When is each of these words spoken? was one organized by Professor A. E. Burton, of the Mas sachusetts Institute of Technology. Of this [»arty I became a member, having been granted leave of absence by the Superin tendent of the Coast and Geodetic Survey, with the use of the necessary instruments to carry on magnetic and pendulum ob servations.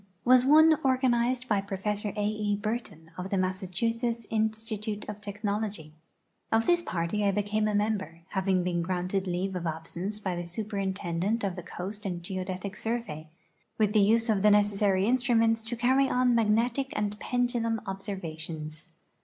was 0.25 0.43
one 0.43 0.75
organized 0.83 1.47
by 1.47 1.61
Professor 1.61 2.11
A. 2.17 2.25
E. 2.25 2.55
Burton, 2.55 3.11
of 3.19 3.29
the 3.29 3.37
Mas 3.37 3.61
sachusetts 3.61 4.25
Institute 4.31 5.07
of 5.07 5.21
Technology. 5.21 5.93
Of 6.51 6.65
this 6.65 6.81
[»arty 6.87 7.23
I 7.23 7.29
became 7.29 7.67
a 7.67 7.75
member, 7.75 8.21
having 8.29 8.63
been 8.63 8.81
granted 8.81 9.27
leave 9.27 9.55
of 9.55 9.67
absence 9.67 10.19
by 10.19 10.35
the 10.35 10.47
Superin 10.47 10.93
tendent 10.95 11.43
of 11.43 11.55
the 11.55 11.61
Coast 11.61 12.03
and 12.07 12.23
Geodetic 12.23 12.75
Survey, 12.77 13.29
with 13.77 13.93
the 13.93 13.99
use 14.01 14.27
of 14.27 14.41
the 14.41 14.49
necessary 14.49 15.05
instruments 15.05 15.61
to 15.61 15.75
carry 15.75 16.09
on 16.09 16.33
magnetic 16.33 16.91
and 16.95 17.19
pendulum 17.19 17.79
ob 17.85 17.99
servations. 17.99 18.87